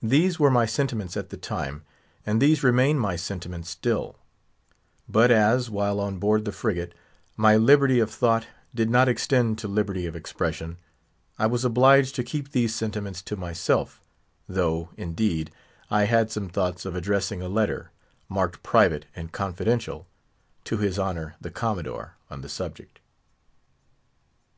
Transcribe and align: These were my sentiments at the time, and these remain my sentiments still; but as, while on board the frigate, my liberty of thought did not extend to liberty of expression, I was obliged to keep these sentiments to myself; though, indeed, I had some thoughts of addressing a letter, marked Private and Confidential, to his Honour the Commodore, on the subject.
These 0.00 0.40
were 0.40 0.50
my 0.50 0.64
sentiments 0.64 1.14
at 1.14 1.28
the 1.28 1.36
time, 1.36 1.84
and 2.24 2.40
these 2.40 2.62
remain 2.62 2.98
my 2.98 3.16
sentiments 3.16 3.68
still; 3.68 4.16
but 5.06 5.30
as, 5.30 5.68
while 5.68 6.00
on 6.00 6.18
board 6.18 6.46
the 6.46 6.52
frigate, 6.56 6.94
my 7.36 7.54
liberty 7.54 8.00
of 8.00 8.10
thought 8.10 8.46
did 8.74 8.88
not 8.88 9.10
extend 9.10 9.58
to 9.58 9.68
liberty 9.68 10.06
of 10.06 10.16
expression, 10.16 10.78
I 11.38 11.48
was 11.48 11.66
obliged 11.66 12.14
to 12.14 12.24
keep 12.24 12.52
these 12.52 12.74
sentiments 12.74 13.20
to 13.24 13.36
myself; 13.36 14.00
though, 14.48 14.88
indeed, 14.96 15.50
I 15.90 16.04
had 16.06 16.30
some 16.30 16.48
thoughts 16.48 16.86
of 16.86 16.96
addressing 16.96 17.42
a 17.42 17.48
letter, 17.50 17.90
marked 18.26 18.62
Private 18.62 19.04
and 19.14 19.30
Confidential, 19.30 20.06
to 20.64 20.78
his 20.78 20.98
Honour 20.98 21.36
the 21.38 21.50
Commodore, 21.50 22.16
on 22.30 22.40
the 22.40 22.48
subject. 22.48 23.00